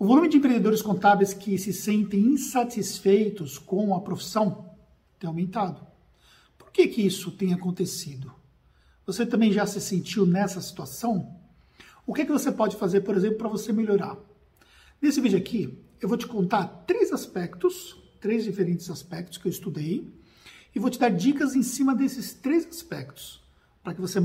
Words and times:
O 0.00 0.06
volume 0.06 0.28
de 0.28 0.36
empreendedores 0.36 0.80
contábeis 0.80 1.34
que 1.34 1.58
se 1.58 1.72
sentem 1.72 2.20
insatisfeitos 2.20 3.58
com 3.58 3.96
a 3.96 4.00
profissão 4.00 4.70
tem 5.18 5.26
aumentado. 5.26 5.84
Por 6.56 6.70
que, 6.70 6.86
que 6.86 7.02
isso 7.02 7.32
tem 7.32 7.52
acontecido? 7.52 8.32
Você 9.04 9.26
também 9.26 9.52
já 9.52 9.66
se 9.66 9.80
sentiu 9.80 10.24
nessa 10.24 10.60
situação? 10.60 11.36
O 12.06 12.14
que, 12.14 12.24
que 12.24 12.30
você 12.30 12.52
pode 12.52 12.76
fazer, 12.76 13.00
por 13.00 13.16
exemplo, 13.16 13.38
para 13.38 13.48
você 13.48 13.72
melhorar? 13.72 14.16
Nesse 15.02 15.20
vídeo 15.20 15.36
aqui, 15.36 15.76
eu 16.00 16.08
vou 16.08 16.16
te 16.16 16.28
contar 16.28 16.84
três 16.86 17.12
aspectos, 17.12 18.00
três 18.20 18.44
diferentes 18.44 18.88
aspectos 18.90 19.36
que 19.36 19.48
eu 19.48 19.50
estudei, 19.50 20.08
e 20.72 20.78
vou 20.78 20.90
te 20.90 20.98
dar 21.00 21.08
dicas 21.08 21.56
em 21.56 21.62
cima 21.64 21.92
desses 21.92 22.32
três 22.32 22.64
aspectos, 22.66 23.42
para 23.82 23.94
que 23.94 24.00
você 24.00 24.20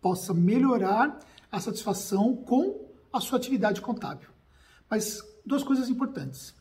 possa 0.00 0.32
melhorar 0.32 1.18
a 1.50 1.60
satisfação 1.60 2.34
com 2.34 2.88
a 3.12 3.20
sua 3.20 3.36
atividade 3.36 3.82
contábil. 3.82 4.31
Mas 4.92 5.26
duas 5.42 5.62
coisas 5.62 5.88
importantes. 5.88 6.54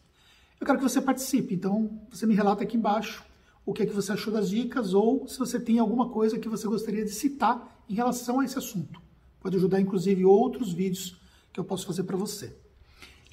Eu 0.57 0.65
quero 0.65 0.77
que 0.77 0.83
você 0.85 1.01
participe, 1.01 1.53
então 1.53 2.01
você 2.09 2.25
me 2.25 2.33
relata 2.33 2.63
aqui 2.63 2.77
embaixo 2.77 3.25
o 3.65 3.73
que 3.73 3.83
é 3.83 3.85
que 3.85 3.91
você 3.91 4.13
achou 4.13 4.31
das 4.31 4.47
dicas 4.47 4.93
ou 4.93 5.27
se 5.27 5.37
você 5.37 5.59
tem 5.59 5.79
alguma 5.79 6.07
coisa 6.07 6.39
que 6.39 6.47
você 6.47 6.65
gostaria 6.65 7.03
de 7.03 7.11
citar 7.11 7.83
em 7.89 7.93
relação 7.93 8.39
a 8.39 8.45
esse 8.45 8.57
assunto. 8.57 9.01
Pode 9.41 9.57
ajudar 9.57 9.81
inclusive 9.81 10.23
outros 10.23 10.71
vídeos 10.71 11.20
que 11.51 11.59
eu 11.59 11.65
posso 11.65 11.85
fazer 11.85 12.03
para 12.03 12.15
você. 12.15 12.55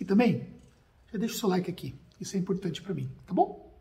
E 0.00 0.04
também, 0.04 0.48
já 1.12 1.16
deixa 1.16 1.36
o 1.36 1.38
seu 1.38 1.48
like 1.48 1.70
aqui, 1.70 1.94
isso 2.20 2.36
é 2.36 2.40
importante 2.40 2.82
para 2.82 2.92
mim, 2.92 3.08
tá 3.24 3.32
bom? 3.32 3.72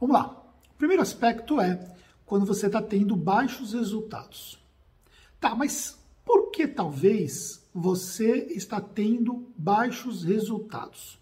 Vamos 0.00 0.14
lá. 0.14 0.42
O 0.70 0.78
primeiro 0.78 1.02
aspecto 1.02 1.60
é 1.60 1.94
quando 2.24 2.46
você 2.46 2.64
está 2.64 2.80
tendo 2.80 3.14
baixos 3.14 3.74
resultados. 3.74 4.58
Tá, 5.38 5.54
mas 5.54 5.98
por 6.26 6.50
que 6.50 6.66
talvez 6.66 7.64
você 7.72 8.48
está 8.50 8.80
tendo 8.80 9.46
baixos 9.56 10.24
resultados. 10.24 11.20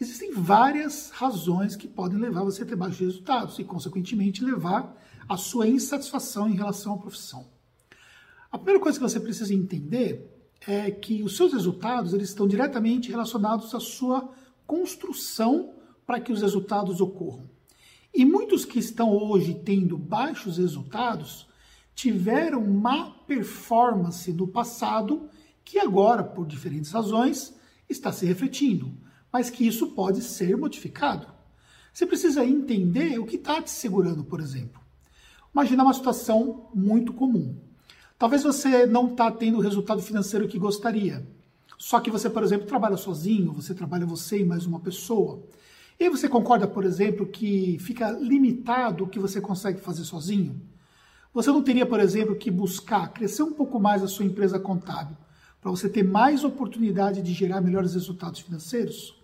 Existem 0.00 0.32
várias 0.32 1.10
razões 1.10 1.76
que 1.76 1.86
podem 1.86 2.18
levar 2.18 2.42
você 2.42 2.62
a 2.62 2.66
ter 2.66 2.74
baixos 2.74 2.98
resultados 3.00 3.58
e, 3.58 3.64
consequentemente, 3.64 4.44
levar 4.44 5.00
a 5.28 5.36
sua 5.36 5.68
insatisfação 5.68 6.48
em 6.48 6.56
relação 6.56 6.94
à 6.94 6.98
profissão. 6.98 7.46
A 8.50 8.58
primeira 8.58 8.80
coisa 8.80 8.98
que 8.98 9.02
você 9.02 9.20
precisa 9.20 9.54
entender 9.54 10.28
é 10.66 10.90
que 10.90 11.22
os 11.22 11.36
seus 11.36 11.52
resultados 11.52 12.12
eles 12.12 12.30
estão 12.30 12.48
diretamente 12.48 13.10
relacionados 13.10 13.74
à 13.74 13.80
sua 13.80 14.32
construção 14.66 15.74
para 16.04 16.18
que 16.18 16.32
os 16.32 16.42
resultados 16.42 17.00
ocorram. 17.00 17.48
E 18.12 18.24
muitos 18.24 18.64
que 18.64 18.78
estão 18.78 19.16
hoje 19.16 19.54
tendo 19.64 19.96
baixos 19.96 20.58
resultados 20.58 21.46
tiveram 22.00 22.66
má 22.66 23.10
performance 23.26 24.32
no 24.32 24.48
passado 24.48 25.28
que 25.62 25.78
agora, 25.78 26.24
por 26.24 26.46
diferentes 26.46 26.90
razões, 26.92 27.54
está 27.90 28.10
se 28.10 28.24
refletindo, 28.24 28.90
mas 29.30 29.50
que 29.50 29.66
isso 29.66 29.88
pode 29.88 30.22
ser 30.22 30.56
modificado. 30.56 31.26
Você 31.92 32.06
precisa 32.06 32.42
entender 32.42 33.18
o 33.18 33.26
que 33.26 33.36
está 33.36 33.60
te 33.60 33.70
segurando, 33.70 34.24
por 34.24 34.40
exemplo. 34.40 34.80
Imagina 35.52 35.82
uma 35.82 35.92
situação 35.92 36.70
muito 36.74 37.12
comum. 37.12 37.54
Talvez 38.18 38.42
você 38.42 38.86
não 38.86 39.08
está 39.08 39.30
tendo 39.30 39.58
o 39.58 39.60
resultado 39.60 40.00
financeiro 40.00 40.48
que 40.48 40.58
gostaria. 40.58 41.28
Só 41.76 42.00
que 42.00 42.10
você, 42.10 42.30
por 42.30 42.42
exemplo, 42.42 42.66
trabalha 42.66 42.96
sozinho, 42.96 43.52
você 43.52 43.74
trabalha 43.74 44.06
você 44.06 44.40
e 44.40 44.44
mais 44.46 44.64
uma 44.64 44.80
pessoa. 44.80 45.42
E 45.98 46.08
você 46.08 46.30
concorda, 46.30 46.66
por 46.66 46.86
exemplo, 46.86 47.26
que 47.26 47.76
fica 47.78 48.10
limitado 48.10 49.04
o 49.04 49.06
que 49.06 49.18
você 49.18 49.38
consegue 49.38 49.82
fazer 49.82 50.04
sozinho? 50.04 50.58
Você 51.32 51.50
não 51.50 51.62
teria, 51.62 51.86
por 51.86 52.00
exemplo, 52.00 52.34
que 52.34 52.50
buscar 52.50 53.12
crescer 53.12 53.44
um 53.44 53.52
pouco 53.52 53.78
mais 53.78 54.02
a 54.02 54.08
sua 54.08 54.24
empresa 54.24 54.58
contábil 54.58 55.16
para 55.60 55.70
você 55.70 55.88
ter 55.88 56.02
mais 56.02 56.42
oportunidade 56.42 57.22
de 57.22 57.32
gerar 57.32 57.60
melhores 57.60 57.94
resultados 57.94 58.40
financeiros? 58.40 59.14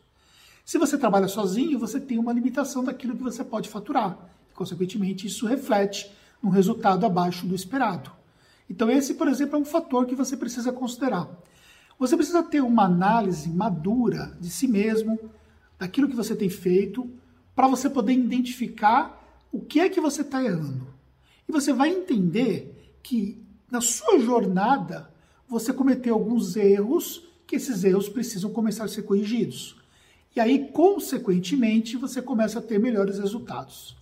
Se 0.65 0.79
você 0.79 0.97
trabalha 0.97 1.27
sozinho, 1.27 1.79
você 1.79 1.99
tem 1.99 2.19
uma 2.19 2.33
limitação 2.33 2.85
daquilo 2.85 3.17
que 3.17 3.23
você 3.23 3.43
pode 3.43 3.69
faturar. 3.69 4.17
E, 4.51 4.55
consequentemente, 4.55 5.27
isso 5.27 5.47
reflete 5.47 6.09
um 6.43 6.49
resultado 6.49 7.05
abaixo 7.05 7.47
do 7.47 7.55
esperado. 7.55 8.13
Então, 8.71 8.89
esse, 8.89 9.15
por 9.15 9.27
exemplo, 9.27 9.57
é 9.57 9.59
um 9.59 9.65
fator 9.65 10.07
que 10.07 10.15
você 10.15 10.37
precisa 10.37 10.73
considerar. 10.73 11.29
Você 11.99 12.17
precisa 12.17 12.43
ter 12.43 12.61
uma 12.61 12.85
análise 12.85 13.49
madura 13.49 14.37
de 14.41 14.51
si 14.51 14.69
mesmo, 14.69 15.19
daquilo 15.79 16.09
que 16.09 16.17
você 16.17 16.37
tem 16.37 16.49
feito, 16.49 17.09
para 17.55 17.67
você 17.67 17.89
poder 17.91 18.13
identificar 18.13 19.47
o 19.51 19.61
que 19.61 19.81
é 19.81 19.89
que 19.89 20.01
você 20.01 20.21
está 20.21 20.43
errando. 20.45 20.96
E 21.49 21.53
você 21.53 21.73
vai 21.73 21.91
entender 21.91 22.99
que 23.03 23.43
na 23.71 23.81
sua 23.81 24.19
jornada 24.19 25.11
você 25.49 25.73
cometeu 25.73 26.15
alguns 26.15 26.57
erros, 26.57 27.23
que 27.47 27.57
esses 27.57 27.85
erros 27.85 28.09
precisam 28.09 28.51
começar 28.51 28.85
a 28.85 28.89
ser 28.89 29.03
corrigidos. 29.03 29.77
E 30.35 30.41
aí, 30.41 30.69
consequentemente, 30.69 31.97
você 31.97 32.21
começa 32.21 32.59
a 32.59 32.63
ter 32.63 32.79
melhores 32.79 33.19
resultados. 33.19 33.97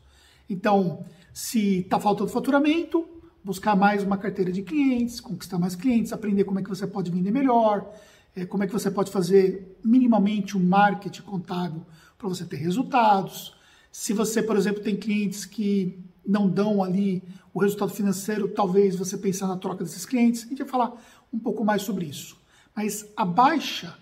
Então, 0.48 1.04
se 1.32 1.80
está 1.80 2.00
faltando 2.00 2.30
faturamento, 2.30 3.06
buscar 3.44 3.76
mais 3.76 4.02
uma 4.02 4.16
carteira 4.16 4.50
de 4.50 4.62
clientes, 4.62 5.20
conquistar 5.20 5.58
mais 5.58 5.76
clientes, 5.76 6.12
aprender 6.12 6.44
como 6.44 6.58
é 6.58 6.62
que 6.62 6.68
você 6.68 6.86
pode 6.86 7.10
vender 7.10 7.30
melhor, 7.30 7.92
é, 8.34 8.44
como 8.44 8.64
é 8.64 8.66
que 8.66 8.72
você 8.72 8.90
pode 8.90 9.10
fazer 9.10 9.78
minimamente 9.84 10.56
um 10.56 10.64
marketing 10.64 11.22
contábil 11.22 11.82
para 12.18 12.28
você 12.28 12.44
ter 12.44 12.56
resultados. 12.56 13.54
Se 13.92 14.12
você, 14.12 14.42
por 14.42 14.56
exemplo, 14.56 14.82
tem 14.82 14.96
clientes 14.96 15.44
que 15.44 15.98
não 16.26 16.48
dão 16.48 16.82
ali 16.82 17.22
o 17.52 17.60
resultado 17.60 17.92
financeiro, 17.92 18.48
talvez 18.48 18.96
você 18.96 19.16
pensar 19.16 19.46
na 19.46 19.56
troca 19.56 19.84
desses 19.84 20.04
clientes. 20.04 20.44
A 20.44 20.48
gente 20.48 20.58
vai 20.58 20.68
falar 20.68 20.92
um 21.32 21.38
pouco 21.38 21.64
mais 21.64 21.82
sobre 21.82 22.06
isso. 22.06 22.36
Mas 22.74 23.06
a 23.16 23.24
baixa, 23.24 23.96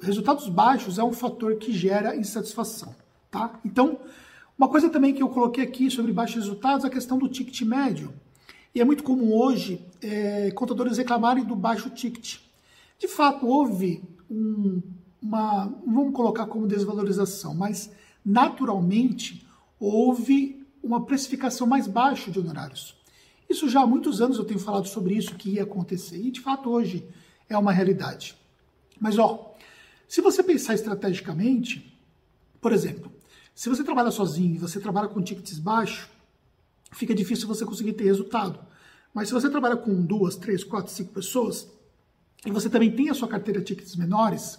resultados 0.00 0.48
baixos 0.48 0.98
é 0.98 1.04
um 1.04 1.12
fator 1.12 1.56
que 1.56 1.72
gera 1.72 2.16
insatisfação, 2.16 2.94
tá? 3.30 3.60
Então, 3.64 4.00
uma 4.56 4.68
coisa 4.68 4.88
também 4.88 5.12
que 5.12 5.22
eu 5.22 5.28
coloquei 5.28 5.64
aqui 5.64 5.90
sobre 5.90 6.12
baixos 6.12 6.36
resultados 6.36 6.84
é 6.84 6.88
a 6.88 6.90
questão 6.90 7.18
do 7.18 7.28
ticket 7.28 7.60
médio. 7.62 8.14
E 8.74 8.80
é 8.80 8.84
muito 8.84 9.02
comum 9.02 9.32
hoje 9.34 9.84
é, 10.00 10.50
contadores 10.52 10.96
reclamarem 10.98 11.44
do 11.44 11.54
baixo 11.54 11.90
ticket. 11.90 12.38
De 12.98 13.08
fato, 13.08 13.46
houve 13.46 14.02
um, 14.30 14.82
uma, 15.20 15.66
vamos 15.86 16.14
colocar 16.14 16.46
como 16.46 16.66
desvalorização, 16.66 17.54
mas 17.54 17.90
naturalmente 18.24 19.46
houve 19.78 20.63
uma 20.84 21.04
precificação 21.04 21.66
mais 21.66 21.86
baixa 21.86 22.30
de 22.30 22.38
honorários. 22.38 22.94
Isso 23.48 23.68
já 23.68 23.80
há 23.80 23.86
muitos 23.86 24.20
anos 24.20 24.38
eu 24.38 24.44
tenho 24.44 24.60
falado 24.60 24.86
sobre 24.86 25.14
isso 25.14 25.34
que 25.34 25.50
ia 25.50 25.62
acontecer 25.62 26.18
e 26.18 26.30
de 26.30 26.40
fato 26.40 26.70
hoje 26.70 27.08
é 27.48 27.56
uma 27.56 27.72
realidade. 27.72 28.36
Mas 29.00 29.18
ó, 29.18 29.54
se 30.06 30.20
você 30.20 30.42
pensar 30.42 30.74
estrategicamente, 30.74 31.98
por 32.60 32.72
exemplo, 32.72 33.10
se 33.54 33.68
você 33.68 33.82
trabalha 33.82 34.10
sozinho 34.10 34.54
e 34.54 34.58
você 34.58 34.78
trabalha 34.78 35.08
com 35.08 35.22
tickets 35.22 35.58
baixos, 35.58 36.08
fica 36.92 37.14
difícil 37.14 37.48
você 37.48 37.64
conseguir 37.64 37.94
ter 37.94 38.04
resultado. 38.04 38.58
Mas 39.12 39.28
se 39.28 39.34
você 39.34 39.48
trabalha 39.48 39.76
com 39.76 40.02
duas, 40.02 40.36
três, 40.36 40.62
quatro, 40.62 40.92
cinco 40.92 41.12
pessoas 41.12 41.68
e 42.44 42.50
você 42.50 42.68
também 42.68 42.90
tem 42.90 43.08
a 43.08 43.14
sua 43.14 43.28
carteira 43.28 43.60
de 43.60 43.66
tickets 43.66 43.96
menores, 43.96 44.58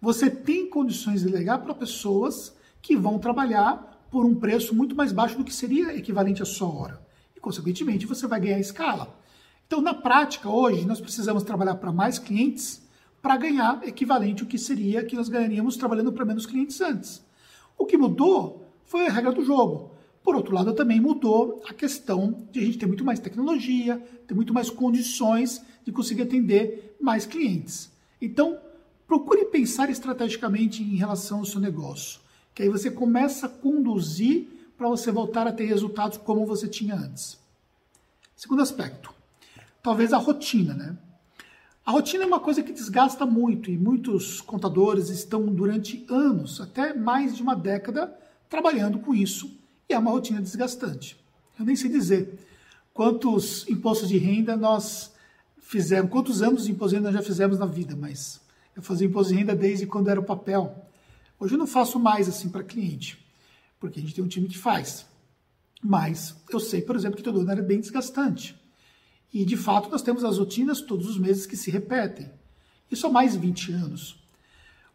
você 0.00 0.30
tem 0.30 0.68
condições 0.68 1.22
de 1.22 1.28
legar 1.28 1.58
para 1.58 1.74
pessoas 1.74 2.54
que 2.82 2.94
vão 2.96 3.18
trabalhar 3.18 3.95
por 4.10 4.24
um 4.24 4.34
preço 4.34 4.74
muito 4.74 4.94
mais 4.94 5.12
baixo 5.12 5.36
do 5.36 5.44
que 5.44 5.52
seria 5.52 5.96
equivalente 5.96 6.42
à 6.42 6.46
sua 6.46 6.68
hora 6.68 7.06
consequentemente, 7.46 8.06
você 8.06 8.26
vai 8.26 8.40
ganhar 8.40 8.58
escala. 8.58 9.16
Então, 9.68 9.80
na 9.80 9.94
prática, 9.94 10.48
hoje, 10.48 10.84
nós 10.84 11.00
precisamos 11.00 11.44
trabalhar 11.44 11.76
para 11.76 11.92
mais 11.92 12.18
clientes 12.18 12.82
para 13.22 13.36
ganhar 13.36 13.86
equivalente 13.86 14.42
ao 14.42 14.48
que 14.48 14.58
seria 14.58 15.04
que 15.04 15.14
nós 15.14 15.28
ganharíamos 15.28 15.76
trabalhando 15.76 16.12
para 16.12 16.24
menos 16.24 16.44
clientes 16.44 16.80
antes. 16.80 17.24
O 17.78 17.86
que 17.86 17.96
mudou 17.96 18.66
foi 18.84 19.06
a 19.06 19.12
regra 19.12 19.30
do 19.30 19.44
jogo. 19.44 19.92
Por 20.24 20.34
outro 20.34 20.52
lado, 20.52 20.74
também 20.74 21.00
mudou 21.00 21.62
a 21.68 21.72
questão 21.72 22.48
de 22.50 22.58
a 22.58 22.64
gente 22.64 22.78
ter 22.78 22.86
muito 22.86 23.04
mais 23.04 23.20
tecnologia, 23.20 24.04
ter 24.26 24.34
muito 24.34 24.52
mais 24.52 24.68
condições 24.68 25.64
de 25.84 25.92
conseguir 25.92 26.22
atender 26.22 26.96
mais 27.00 27.26
clientes. 27.26 27.92
Então, 28.20 28.58
procure 29.06 29.44
pensar 29.44 29.88
estrategicamente 29.88 30.82
em 30.82 30.96
relação 30.96 31.38
ao 31.38 31.44
seu 31.44 31.60
negócio, 31.60 32.18
que 32.56 32.62
aí 32.62 32.70
você 32.70 32.90
começa 32.90 33.44
a 33.44 33.50
conduzir 33.50 34.48
para 34.78 34.88
você 34.88 35.12
voltar 35.12 35.46
a 35.46 35.52
ter 35.52 35.66
resultados 35.66 36.16
como 36.16 36.46
você 36.46 36.66
tinha 36.66 36.94
antes. 36.94 37.38
Segundo 38.34 38.62
aspecto, 38.62 39.12
talvez 39.82 40.14
a 40.14 40.16
rotina, 40.16 40.72
né? 40.72 40.96
A 41.84 41.90
rotina 41.90 42.24
é 42.24 42.26
uma 42.26 42.40
coisa 42.40 42.62
que 42.62 42.72
desgasta 42.72 43.26
muito 43.26 43.70
e 43.70 43.76
muitos 43.76 44.40
contadores 44.40 45.10
estão 45.10 45.46
durante 45.46 46.06
anos, 46.08 46.58
até 46.58 46.94
mais 46.94 47.36
de 47.36 47.42
uma 47.42 47.54
década, 47.54 48.18
trabalhando 48.48 49.00
com 49.00 49.14
isso 49.14 49.54
e 49.86 49.92
é 49.92 49.98
uma 49.98 50.10
rotina 50.10 50.40
desgastante. 50.40 51.22
Eu 51.58 51.66
nem 51.66 51.76
sei 51.76 51.90
dizer 51.90 52.38
quantos 52.94 53.68
impostos 53.68 54.08
de 54.08 54.16
renda 54.16 54.56
nós 54.56 55.12
fizemos, 55.58 56.10
quantos 56.10 56.40
anos 56.40 56.64
de 56.64 56.72
imposto 56.72 56.92
de 56.92 56.96
renda 56.96 57.12
nós 57.12 57.20
já 57.22 57.26
fizemos 57.28 57.58
na 57.58 57.66
vida, 57.66 57.94
mas 57.94 58.40
eu 58.74 58.82
fazia 58.82 59.06
imposto 59.06 59.34
de 59.34 59.40
renda 59.40 59.54
desde 59.54 59.86
quando 59.86 60.08
era 60.08 60.18
o 60.18 60.24
papel. 60.24 60.86
Hoje 61.38 61.54
eu 61.54 61.58
não 61.58 61.66
faço 61.66 61.98
mais 61.98 62.28
assim 62.28 62.48
para 62.48 62.64
cliente 62.64 63.26
porque 63.78 63.98
a 63.98 64.02
gente 64.02 64.14
tem 64.14 64.24
um 64.24 64.28
time 64.28 64.48
que 64.48 64.58
faz. 64.58 65.06
Mas 65.82 66.34
eu 66.50 66.58
sei, 66.58 66.82
por 66.82 66.96
exemplo, 66.96 67.16
que 67.16 67.22
todo 67.22 67.40
ano 67.40 67.52
é 67.52 67.62
bem 67.62 67.80
desgastante. 67.80 68.60
E 69.32 69.44
de 69.44 69.56
fato 69.56 69.90
nós 69.90 70.02
temos 70.02 70.24
as 70.24 70.38
rotinas 70.38 70.80
todos 70.80 71.08
os 71.08 71.18
meses 71.18 71.46
que 71.46 71.56
se 71.56 71.70
repetem. 71.70 72.30
Isso 72.90 73.06
há 73.06 73.10
mais 73.10 73.32
de 73.32 73.38
20 73.38 73.72
anos. 73.72 74.24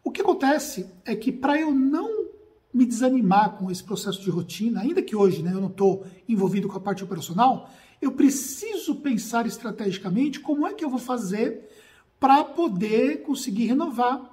O 0.02 0.10
que 0.10 0.20
acontece 0.20 0.86
é 1.04 1.14
que 1.14 1.30
para 1.30 1.60
eu 1.60 1.72
não 1.72 2.30
me 2.74 2.86
desanimar 2.86 3.52
com 3.52 3.70
esse 3.70 3.84
processo 3.84 4.20
de 4.22 4.30
rotina, 4.30 4.80
ainda 4.80 5.02
que 5.02 5.14
hoje 5.14 5.42
né, 5.42 5.52
eu 5.52 5.60
não 5.60 5.68
estou 5.68 6.06
envolvido 6.28 6.68
com 6.68 6.76
a 6.76 6.80
parte 6.80 7.04
operacional, 7.04 7.70
eu 8.00 8.12
preciso 8.12 8.96
pensar 8.96 9.46
estrategicamente 9.46 10.40
como 10.40 10.66
é 10.66 10.72
que 10.72 10.84
eu 10.84 10.90
vou 10.90 10.98
fazer 10.98 11.68
para 12.18 12.42
poder 12.42 13.22
conseguir 13.22 13.66
renovar, 13.66 14.31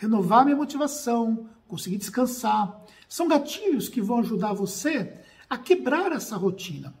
renovar 0.00 0.46
minha 0.46 0.56
motivação, 0.56 1.46
conseguir 1.68 1.98
descansar. 1.98 2.84
São 3.06 3.28
gatilhos 3.28 3.86
que 3.86 4.00
vão 4.00 4.20
ajudar 4.20 4.54
você 4.54 5.12
a 5.48 5.58
quebrar 5.58 6.10
essa 6.12 6.36
rotina. 6.36 6.94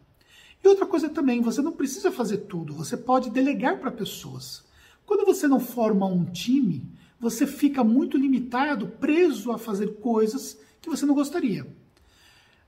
E 0.62 0.68
outra 0.68 0.84
coisa 0.84 1.08
também, 1.08 1.40
você 1.40 1.62
não 1.62 1.72
precisa 1.72 2.12
fazer 2.12 2.38
tudo, 2.38 2.74
você 2.74 2.98
pode 2.98 3.30
delegar 3.30 3.80
para 3.80 3.90
pessoas. 3.90 4.62
Quando 5.06 5.24
você 5.24 5.48
não 5.48 5.58
forma 5.58 6.04
um 6.04 6.26
time, 6.26 6.92
você 7.18 7.46
fica 7.46 7.82
muito 7.82 8.18
limitado, 8.18 8.86
preso 8.86 9.50
a 9.50 9.56
fazer 9.56 9.94
coisas 10.00 10.58
que 10.78 10.90
você 10.90 11.06
não 11.06 11.14
gostaria. 11.14 11.66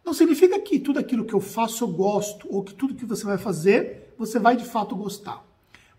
Não 0.03 0.15
significa 0.15 0.59
que 0.59 0.81
tudo 0.81 0.99
aquilo 0.99 1.27
que 1.27 1.35
eu 1.35 1.41
faço 1.41 1.85
eu 1.85 1.89
gosto, 1.89 2.49
ou 2.51 2.65
que 2.65 2.73
tudo 2.73 2.95
que 2.95 3.05
você 3.05 3.25
vai 3.25 3.37
fazer 3.37 4.15
você 4.17 4.39
vai 4.39 4.57
de 4.57 4.65
fato 4.65 4.97
gostar. 4.97 5.45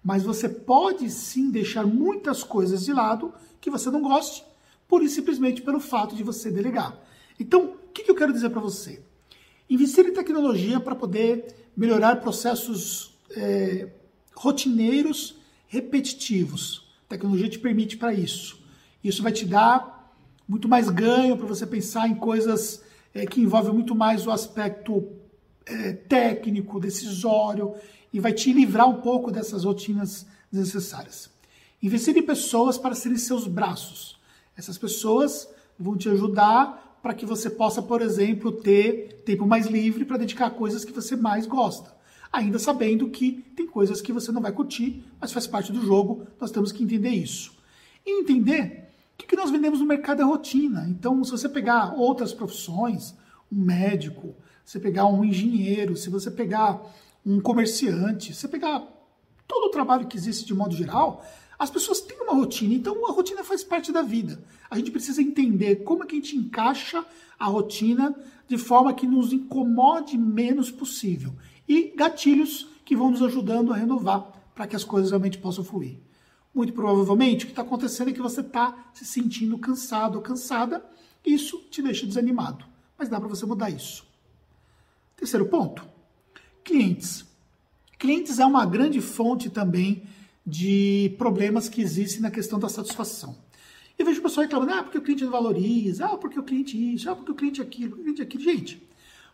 Mas 0.03 0.23
você 0.23 0.49
pode 0.49 1.09
sim 1.09 1.49
deixar 1.49 1.85
muitas 1.85 2.43
coisas 2.43 2.83
de 2.83 2.91
lado 2.91 3.33
que 3.61 3.69
você 3.69 3.89
não 3.89 4.01
goste, 4.01 4.43
e 5.01 5.09
simplesmente 5.09 5.61
pelo 5.61 5.79
fato 5.79 6.15
de 6.15 6.21
você 6.21 6.51
delegar. 6.51 6.95
Então, 7.39 7.65
o 7.65 7.91
que 7.91 8.09
eu 8.09 8.13
quero 8.13 8.31
dizer 8.31 8.49
para 8.49 8.61
você? 8.61 9.01
Investir 9.67 10.05
em 10.05 10.13
tecnologia 10.13 10.79
para 10.79 10.93
poder 10.93 11.55
melhorar 11.75 12.17
processos 12.17 13.17
é, 13.31 13.89
rotineiros, 14.35 15.35
repetitivos. 15.67 16.87
Tecnologia 17.09 17.49
te 17.49 17.57
permite 17.57 17.97
para 17.97 18.13
isso. 18.13 18.59
Isso 19.03 19.23
vai 19.23 19.31
te 19.31 19.45
dar 19.45 20.13
muito 20.47 20.67
mais 20.67 20.89
ganho 20.89 21.37
para 21.37 21.47
você 21.47 21.65
pensar 21.65 22.07
em 22.07 22.15
coisas 22.15 22.83
é, 23.13 23.25
que 23.25 23.41
envolvem 23.41 23.73
muito 23.73 23.95
mais 23.95 24.27
o 24.27 24.31
aspecto 24.31 25.07
é, 25.65 25.93
técnico, 25.93 26.79
decisório, 26.79 27.73
e 28.13 28.19
vai 28.19 28.31
te 28.31 28.53
livrar 28.53 28.87
um 28.87 29.01
pouco 29.01 29.31
dessas 29.31 29.63
rotinas 29.63 30.25
desnecessárias. 30.51 31.31
Investir 31.81 32.15
em 32.15 32.21
pessoas 32.21 32.77
para 32.77 32.93
serem 32.93 33.17
seus 33.17 33.47
braços. 33.47 34.19
Essas 34.55 34.77
pessoas 34.77 35.49
vão 35.77 35.97
te 35.97 36.07
ajudar 36.07 36.99
para 37.01 37.13
que 37.13 37.25
você 37.25 37.49
possa, 37.49 37.81
por 37.81 38.01
exemplo, 38.01 38.51
ter 38.51 39.23
tempo 39.25 39.45
mais 39.45 39.65
livre 39.65 40.05
para 40.05 40.17
dedicar 40.17 40.45
a 40.45 40.51
coisas 40.51 40.85
que 40.85 40.93
você 40.93 41.15
mais 41.15 41.45
gosta. 41.45 41.93
Ainda 42.31 42.57
sabendo 42.57 43.09
que 43.09 43.43
tem 43.55 43.67
coisas 43.67 43.99
que 43.99 44.13
você 44.13 44.31
não 44.31 44.41
vai 44.41 44.51
curtir, 44.51 45.03
mas 45.19 45.33
faz 45.33 45.45
parte 45.45 45.71
do 45.73 45.85
jogo, 45.85 46.25
nós 46.39 46.51
temos 46.51 46.71
que 46.71 46.83
entender 46.83 47.09
isso. 47.09 47.51
E 48.05 48.21
entender 48.21 48.89
o 49.19 49.27
que 49.27 49.35
nós 49.35 49.51
vendemos 49.51 49.79
no 49.79 49.85
mercado 49.85 50.21
é 50.21 50.25
rotina. 50.25 50.85
Então, 50.89 51.23
se 51.23 51.31
você 51.31 51.49
pegar 51.49 51.93
outras 51.95 52.33
profissões, 52.33 53.13
um 53.51 53.59
médico, 53.59 54.35
você 54.65 54.79
pegar 54.79 55.05
um 55.05 55.23
engenheiro, 55.23 55.95
se 55.95 56.09
você 56.09 56.31
pegar 56.31 56.81
um 57.25 57.39
comerciante, 57.39 58.33
você 58.33 58.47
pegar 58.47 58.87
todo 59.47 59.65
o 59.65 59.71
trabalho 59.71 60.07
que 60.07 60.17
existe 60.17 60.45
de 60.45 60.53
modo 60.53 60.75
geral, 60.75 61.25
as 61.57 61.69
pessoas 61.69 62.01
têm 62.01 62.19
uma 62.21 62.33
rotina, 62.33 62.73
então 62.73 63.07
a 63.07 63.11
rotina 63.11 63.43
faz 63.43 63.63
parte 63.63 63.91
da 63.91 64.01
vida. 64.01 64.43
A 64.69 64.77
gente 64.77 64.91
precisa 64.91 65.21
entender 65.21 65.77
como 65.77 66.03
é 66.03 66.07
que 66.07 66.15
a 66.15 66.19
gente 66.19 66.35
encaixa 66.35 67.05
a 67.39 67.45
rotina 67.45 68.15
de 68.47 68.57
forma 68.57 68.93
que 68.93 69.07
nos 69.07 69.31
incomode 69.31 70.17
menos 70.17 70.71
possível. 70.71 71.33
E 71.67 71.93
gatilhos 71.95 72.67
que 72.83 72.95
vão 72.95 73.11
nos 73.11 73.21
ajudando 73.21 73.71
a 73.71 73.77
renovar 73.77 74.31
para 74.53 74.67
que 74.67 74.75
as 74.75 74.83
coisas 74.83 75.11
realmente 75.11 75.37
possam 75.37 75.63
fluir. 75.63 75.99
Muito 76.53 76.73
provavelmente 76.73 77.45
o 77.45 77.47
que 77.47 77.53
está 77.53 77.61
acontecendo 77.61 78.09
é 78.09 78.13
que 78.13 78.21
você 78.21 78.41
está 78.41 78.89
se 78.93 79.05
sentindo 79.05 79.57
cansado 79.57 80.15
ou 80.15 80.21
cansada, 80.21 80.85
isso 81.25 81.59
te 81.71 81.81
deixa 81.81 82.05
desanimado. 82.05 82.65
Mas 82.97 83.09
dá 83.09 83.19
para 83.19 83.29
você 83.29 83.45
mudar 83.45 83.69
isso. 83.69 84.05
Terceiro 85.15 85.45
ponto: 85.47 85.83
clientes. 86.63 87.25
Clientes 87.99 88.39
é 88.39 88.45
uma 88.45 88.65
grande 88.65 89.01
fonte 89.01 89.49
também 89.49 90.03
de 90.45 91.13
problemas 91.17 91.69
que 91.69 91.81
existem 91.81 92.21
na 92.21 92.31
questão 92.31 92.59
da 92.59 92.67
satisfação. 92.67 93.35
Eu 93.97 94.05
vejo 94.05 94.19
o 94.19 94.23
pessoal 94.23 94.43
reclamando, 94.43 94.73
ah, 94.73 94.83
porque 94.83 94.97
o 94.97 95.01
cliente 95.01 95.23
não 95.23 95.31
valoriza, 95.31 96.05
ah, 96.05 96.17
porque 96.17 96.39
o 96.39 96.43
cliente 96.43 96.95
isso, 96.95 97.09
ah, 97.09 97.15
porque 97.15 97.31
o 97.31 97.35
cliente 97.35 97.61
aquilo, 97.61 97.91
porque 97.91 98.01
o 98.01 98.03
cliente 98.03 98.21
aquilo. 98.21 98.43
Gente, 98.43 98.81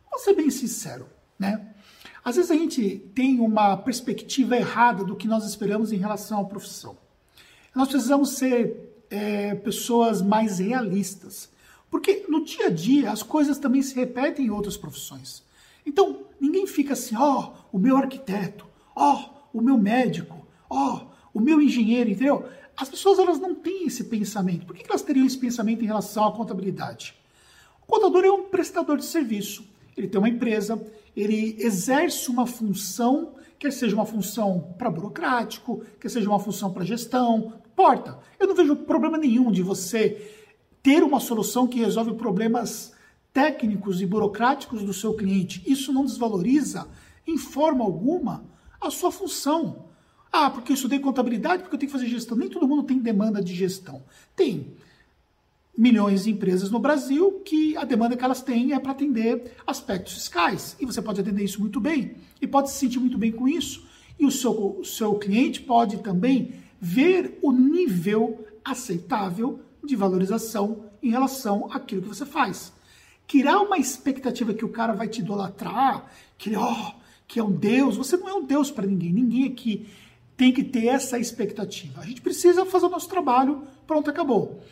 vamos 0.10 0.24
ser 0.24 0.36
bem 0.36 0.50
sincero, 0.50 1.08
né? 1.38 1.74
Às 2.24 2.36
vezes 2.36 2.52
a 2.52 2.56
gente 2.56 3.00
tem 3.16 3.40
uma 3.40 3.78
perspectiva 3.78 4.58
errada 4.58 5.04
do 5.04 5.16
que 5.16 5.28
nós 5.28 5.46
esperamos 5.46 5.92
em 5.92 5.98
relação 5.98 6.42
à 6.42 6.46
profissão. 6.46 6.98
Nós 7.74 7.88
precisamos 7.88 8.32
ser 8.32 9.06
é, 9.10 9.56
pessoas 9.56 10.22
mais 10.22 10.60
realistas, 10.60 11.50
porque 11.90 12.26
no 12.28 12.44
dia 12.44 12.68
a 12.68 12.70
dia 12.70 13.12
as 13.12 13.24
coisas 13.24 13.58
também 13.58 13.82
se 13.82 13.96
repetem 13.96 14.48
em 14.48 14.50
outras 14.50 14.76
profissões. 14.76 15.44
Então, 15.90 16.28
ninguém 16.40 16.68
fica 16.68 16.94
assim, 16.94 17.16
ó, 17.18 17.52
oh, 17.74 17.78
o 17.78 17.80
meu 17.80 17.98
arquiteto, 17.98 18.68
ó, 18.96 19.16
oh, 19.16 19.58
o 19.58 19.62
meu 19.62 19.76
médico, 19.76 20.48
ó, 20.70 21.02
oh, 21.02 21.40
o 21.40 21.42
meu 21.42 21.60
engenheiro, 21.60 22.12
entendeu? 22.12 22.46
As 22.78 22.88
pessoas 22.88 23.18
elas 23.18 23.40
não 23.40 23.56
têm 23.56 23.88
esse 23.88 24.04
pensamento. 24.04 24.68
Por 24.68 24.76
que 24.76 24.86
elas 24.88 25.02
teriam 25.02 25.26
esse 25.26 25.38
pensamento 25.38 25.84
em 25.84 25.88
relação 25.88 26.26
à 26.26 26.32
contabilidade? 26.32 27.16
O 27.82 27.88
contador 27.88 28.24
é 28.24 28.32
um 28.32 28.44
prestador 28.44 28.98
de 28.98 29.06
serviço. 29.06 29.68
Ele 29.98 30.08
tem 30.08 30.20
uma 30.20 30.30
empresa, 30.30 30.80
ele 31.16 31.56
exerce 31.60 32.30
uma 32.30 32.46
função, 32.46 33.34
quer 33.58 33.74
seja 33.74 33.96
uma 33.96 34.06
função 34.06 34.76
para 34.78 34.92
burocrático, 34.92 35.84
quer 36.00 36.10
seja 36.10 36.30
uma 36.30 36.40
função 36.40 36.72
para 36.72 36.86
gestão, 36.86 37.56
importa. 37.66 38.20
Eu 38.40 38.48
não 38.48 38.56
vejo 38.56 38.76
problema 38.76 39.18
nenhum 39.18 39.52
de 39.52 39.64
você 39.64 40.36
ter 40.84 41.02
uma 41.02 41.20
solução 41.20 41.68
que 41.68 41.80
resolve 41.80 42.14
problemas 42.14 42.94
técnicos 43.34 44.02
e 44.02 44.06
burocráticos 44.06 44.84
do 44.84 44.94
seu 44.94 45.14
cliente. 45.14 45.64
Isso 45.66 45.94
não 45.94 46.06
desvaloriza, 46.06 46.88
em 47.26 47.38
forma 47.38 47.84
alguma, 47.84 48.44
a 48.82 48.90
sua 48.90 49.12
função. 49.12 49.86
Ah, 50.32 50.50
porque 50.50 50.72
eu 50.72 50.76
estudei 50.76 51.00
contabilidade, 51.00 51.64
porque 51.64 51.76
eu 51.76 51.80
tenho 51.80 51.92
que 51.92 51.98
fazer 51.98 52.10
gestão. 52.10 52.38
Nem 52.38 52.50
todo 52.50 52.68
mundo 52.68 52.84
tem 52.84 53.00
demanda 53.00 53.42
de 53.42 53.54
gestão. 53.54 54.04
Tem 54.36 54.74
milhões 55.78 56.26
de 56.26 56.32
empresas 56.32 56.70
no 56.70 56.80
Brasil 56.80 57.42
que 57.46 57.76
a 57.78 57.86
demanda 57.86 58.18
que 58.18 58.24
elas 58.24 58.42
têm 58.42 58.74
é 58.74 58.80
para 58.80 58.92
atender 58.92 59.54
aspectos 59.66 60.14
fiscais. 60.14 60.76
E 60.80 60.86
você 60.86 61.02
pode 61.02 61.22
atender 61.22 61.44
isso 61.44 61.62
muito 61.62 61.80
bem 61.80 62.16
e 62.42 62.46
pode 62.46 62.70
se 62.70 62.78
sentir 62.78 63.00
muito 63.00 63.18
bem 63.18 63.32
com 63.32 63.48
isso. 63.48 63.88
E 64.20 64.26
o 64.26 64.32
seu, 64.32 64.80
o 64.80 64.84
seu 64.84 65.16
cliente 65.16 65.62
pode 65.62 66.00
também 66.00 66.54
ver 66.82 67.40
o 67.42 67.52
nível 67.52 68.46
aceitável 68.64 69.62
de 69.84 69.96
valorização 69.96 70.86
em 71.02 71.10
relação 71.10 71.70
àquilo 71.72 72.02
que 72.02 72.10
você 72.10 72.26
faz. 72.26 72.74
Criar 73.30 73.60
uma 73.60 73.78
expectativa 73.78 74.56
que 74.56 74.66
o 74.66 74.70
cara 74.70 74.94
vai 74.94 75.08
te 75.08 75.22
idolatrar, 75.22 76.12
que, 76.36 76.58
oh, 76.58 76.94
que 77.28 77.40
é 77.40 77.44
um 77.44 77.52
Deus. 77.52 77.96
Você 77.96 78.18
não 78.18 78.28
é 78.28 78.34
um 78.34 78.44
Deus 78.44 78.72
para 78.72 78.88
ninguém. 78.88 79.14
Ninguém 79.14 79.46
aqui 79.46 79.88
tem 80.36 80.52
que 80.52 80.64
ter 80.64 80.88
essa 80.88 81.20
expectativa. 81.20 82.02
A 82.02 82.06
gente 82.08 82.22
precisa 82.22 82.66
fazer 82.66 82.88
o 82.88 82.90
nosso 82.90 83.08
trabalho, 83.08 83.68
pronto, 83.86 84.10
acabou. 84.10 84.64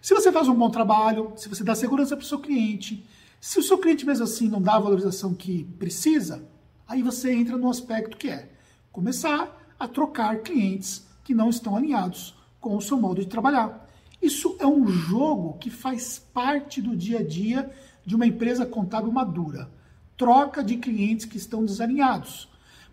Se 0.00 0.14
você 0.14 0.30
faz 0.30 0.46
um 0.46 0.54
bom 0.54 0.70
trabalho, 0.70 1.32
se 1.34 1.48
você 1.48 1.64
dá 1.64 1.74
segurança 1.74 2.16
para 2.16 2.22
o 2.22 2.26
seu 2.26 2.38
cliente, 2.38 3.04
se 3.40 3.58
o 3.58 3.62
seu 3.64 3.78
cliente 3.78 4.06
mesmo 4.06 4.22
assim 4.22 4.48
não 4.48 4.62
dá 4.62 4.76
a 4.76 4.78
valorização 4.78 5.34
que 5.34 5.64
precisa, 5.76 6.46
aí 6.86 7.02
você 7.02 7.32
entra 7.32 7.56
no 7.56 7.68
aspecto 7.68 8.16
que 8.16 8.30
é 8.30 8.48
começar 8.92 9.74
a 9.76 9.88
trocar 9.88 10.38
clientes 10.38 11.04
que 11.24 11.34
não 11.34 11.50
estão 11.50 11.74
alinhados 11.74 12.34
com 12.60 12.76
o 12.76 12.80
seu 12.80 12.96
modo 12.96 13.20
de 13.20 13.26
trabalhar. 13.26 13.90
Isso 14.22 14.56
é 14.58 14.66
um 14.66 14.86
jogo 14.86 15.58
que 15.58 15.68
faz 15.68 16.18
parte 16.32 16.80
do 16.80 16.96
dia 16.96 17.18
a 17.18 17.22
dia 17.22 17.70
de 18.04 18.14
uma 18.14 18.26
empresa 18.26 18.66
contábil 18.66 19.12
madura. 19.12 19.70
Troca 20.16 20.62
de 20.62 20.76
clientes 20.76 21.26
que 21.26 21.36
estão 21.36 21.64
desalinhados. 21.64 22.48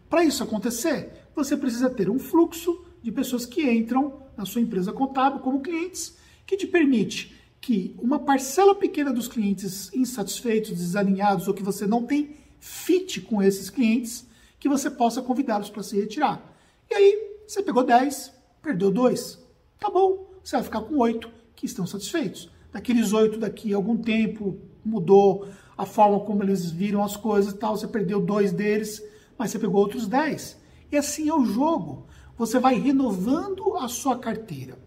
Para 0.09 0.23
isso 0.23 0.43
acontecer, 0.43 1.27
você 1.35 1.55
precisa 1.55 1.89
ter 1.89 2.09
um 2.09 2.19
fluxo 2.19 2.83
de 3.01 3.11
pessoas 3.11 3.45
que 3.45 3.69
entram 3.69 4.21
na 4.35 4.45
sua 4.45 4.61
empresa 4.61 4.91
contábil 4.91 5.39
como 5.39 5.61
clientes, 5.61 6.17
que 6.45 6.57
te 6.57 6.67
permite 6.67 7.35
que 7.59 7.95
uma 7.99 8.19
parcela 8.19 8.73
pequena 8.73 9.13
dos 9.13 9.27
clientes 9.27 9.93
insatisfeitos, 9.93 10.71
desalinhados 10.71 11.47
ou 11.47 11.53
que 11.53 11.63
você 11.63 11.85
não 11.85 12.03
tem 12.03 12.35
fit 12.59 13.21
com 13.21 13.41
esses 13.41 13.69
clientes, 13.69 14.25
que 14.59 14.67
você 14.67 14.89
possa 14.89 15.21
convidá-los 15.21 15.69
para 15.69 15.83
se 15.83 15.99
retirar. 15.99 16.43
E 16.89 16.93
aí, 16.93 17.31
você 17.47 17.61
pegou 17.61 17.83
10, 17.83 18.33
perdeu 18.61 18.91
2. 18.91 19.39
Tá 19.79 19.89
bom, 19.89 20.31
você 20.43 20.55
vai 20.55 20.63
ficar 20.63 20.81
com 20.81 20.97
8 20.97 21.29
que 21.55 21.65
estão 21.65 21.85
satisfeitos. 21.85 22.49
Daqueles 22.71 23.13
8 23.13 23.39
daqui 23.39 23.73
a 23.73 23.77
algum 23.77 23.97
tempo 23.97 24.59
mudou 24.83 25.47
a 25.77 25.85
forma 25.85 26.19
como 26.19 26.43
eles 26.43 26.69
viram 26.69 27.03
as 27.03 27.17
coisas 27.17 27.53
e 27.53 27.57
tal, 27.57 27.75
você 27.75 27.87
perdeu 27.87 28.21
dois 28.21 28.51
deles, 28.51 29.03
mas 29.37 29.51
você 29.51 29.59
pegou 29.59 29.81
outros 29.81 30.07
10. 30.07 30.59
E 30.91 30.97
assim 30.97 31.29
é 31.29 31.33
o 31.33 31.45
jogo. 31.45 32.05
Você 32.37 32.59
vai 32.59 32.75
renovando 32.75 33.77
a 33.77 33.87
sua 33.87 34.17
carteira. 34.17 34.77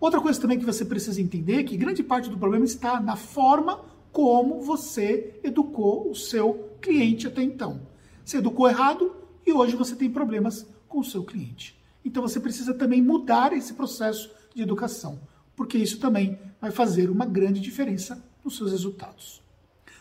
Outra 0.00 0.20
coisa 0.20 0.40
também 0.40 0.58
que 0.58 0.64
você 0.64 0.84
precisa 0.84 1.20
entender 1.20 1.60
é 1.60 1.64
que 1.64 1.76
grande 1.76 2.02
parte 2.02 2.30
do 2.30 2.38
problema 2.38 2.64
está 2.64 3.00
na 3.00 3.16
forma 3.16 3.84
como 4.12 4.60
você 4.62 5.40
educou 5.42 6.08
o 6.08 6.14
seu 6.14 6.76
cliente 6.80 7.26
até 7.26 7.42
então. 7.42 7.80
Você 8.24 8.38
educou 8.38 8.68
errado 8.68 9.16
e 9.44 9.52
hoje 9.52 9.74
você 9.74 9.96
tem 9.96 10.10
problemas 10.10 10.66
com 10.88 11.00
o 11.00 11.04
seu 11.04 11.24
cliente. 11.24 11.76
Então 12.04 12.22
você 12.22 12.38
precisa 12.38 12.74
também 12.74 13.02
mudar 13.02 13.52
esse 13.52 13.74
processo 13.74 14.30
de 14.54 14.62
educação. 14.62 15.20
porque 15.56 15.76
isso 15.76 15.98
também 15.98 16.38
vai 16.60 16.70
fazer 16.70 17.10
uma 17.10 17.26
grande 17.26 17.60
diferença 17.60 18.24
nos 18.48 18.56
seus 18.56 18.72
resultados. 18.72 19.42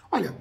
Olha, 0.10 0.36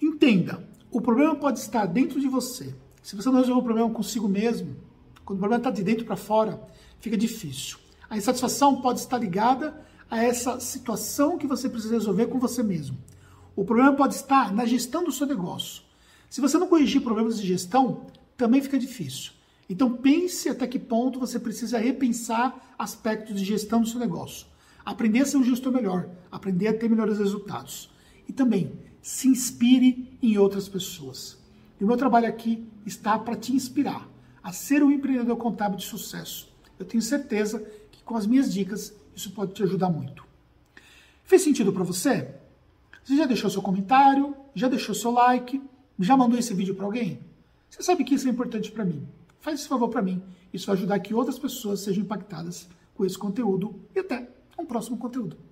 entenda, 0.00 0.66
o 0.90 1.00
problema 1.00 1.36
pode 1.36 1.58
estar 1.58 1.86
dentro 1.86 2.18
de 2.18 2.26
você. 2.26 2.74
Se 3.02 3.14
você 3.14 3.28
não 3.28 3.38
resolver 3.38 3.60
o 3.60 3.64
problema 3.64 3.90
consigo 3.90 4.26
mesmo, 4.26 4.76
quando 5.24 5.38
o 5.38 5.40
problema 5.40 5.60
está 5.60 5.70
de 5.70 5.84
dentro 5.84 6.06
para 6.06 6.16
fora, 6.16 6.60
fica 7.00 7.16
difícil. 7.16 7.78
A 8.08 8.16
insatisfação 8.16 8.80
pode 8.80 9.00
estar 9.00 9.18
ligada 9.18 9.78
a 10.10 10.22
essa 10.24 10.58
situação 10.58 11.36
que 11.36 11.46
você 11.46 11.68
precisa 11.68 11.92
resolver 11.92 12.26
com 12.26 12.38
você 12.38 12.62
mesmo. 12.62 12.96
O 13.54 13.64
problema 13.64 13.94
pode 13.94 14.14
estar 14.14 14.52
na 14.54 14.64
gestão 14.64 15.04
do 15.04 15.12
seu 15.12 15.26
negócio. 15.26 15.82
Se 16.30 16.40
você 16.40 16.56
não 16.56 16.68
corrigir 16.68 17.02
problemas 17.02 17.38
de 17.38 17.46
gestão, 17.46 18.06
também 18.36 18.62
fica 18.62 18.78
difícil. 18.78 19.32
Então 19.68 19.92
pense 19.92 20.48
até 20.48 20.66
que 20.66 20.78
ponto 20.78 21.20
você 21.20 21.38
precisa 21.38 21.78
repensar 21.78 22.74
aspectos 22.78 23.38
de 23.38 23.44
gestão 23.44 23.82
do 23.82 23.88
seu 23.88 24.00
negócio. 24.00 24.46
Aprender 24.88 25.20
a 25.20 25.26
ser 25.26 25.36
um 25.36 25.44
gestor 25.44 25.70
melhor, 25.70 26.08
aprender 26.32 26.66
a 26.66 26.72
ter 26.72 26.88
melhores 26.88 27.18
resultados. 27.18 27.90
E 28.26 28.32
também 28.32 28.72
se 29.02 29.28
inspire 29.28 30.16
em 30.22 30.38
outras 30.38 30.66
pessoas. 30.66 31.36
E 31.78 31.84
o 31.84 31.86
meu 31.86 31.98
trabalho 31.98 32.26
aqui 32.26 32.66
está 32.86 33.18
para 33.18 33.36
te 33.36 33.52
inspirar 33.52 34.08
a 34.42 34.50
ser 34.50 34.82
um 34.82 34.90
empreendedor 34.90 35.36
contábil 35.36 35.76
de 35.76 35.84
sucesso. 35.84 36.50
Eu 36.78 36.86
tenho 36.86 37.02
certeza 37.02 37.60
que 37.90 38.02
com 38.02 38.16
as 38.16 38.26
minhas 38.26 38.50
dicas 38.50 38.94
isso 39.14 39.30
pode 39.32 39.52
te 39.52 39.62
ajudar 39.62 39.90
muito. 39.90 40.24
Fez 41.22 41.42
sentido 41.42 41.70
para 41.70 41.84
você? 41.84 42.34
Você 43.04 43.14
já 43.14 43.26
deixou 43.26 43.50
seu 43.50 43.60
comentário? 43.60 44.34
Já 44.54 44.68
deixou 44.68 44.94
seu 44.94 45.10
like? 45.10 45.62
Já 45.98 46.16
mandou 46.16 46.38
esse 46.38 46.54
vídeo 46.54 46.74
para 46.74 46.86
alguém? 46.86 47.20
Você 47.68 47.82
sabe 47.82 48.04
que 48.04 48.14
isso 48.14 48.26
é 48.26 48.30
importante 48.30 48.72
para 48.72 48.86
mim. 48.86 49.06
Faz 49.38 49.60
esse 49.60 49.68
favor 49.68 49.90
para 49.90 50.00
mim. 50.00 50.22
Isso 50.50 50.66
vai 50.66 50.76
ajudar 50.76 50.98
que 51.00 51.12
outras 51.12 51.38
pessoas 51.38 51.80
sejam 51.80 52.04
impactadas 52.04 52.66
com 52.94 53.04
esse 53.04 53.18
conteúdo 53.18 53.78
e 53.94 53.98
até 53.98 54.37
um 54.58 54.66
próximo 54.66 54.98
conteúdo. 54.98 55.47